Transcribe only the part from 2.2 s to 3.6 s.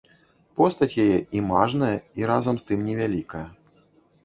і, разам з тым, невялікая.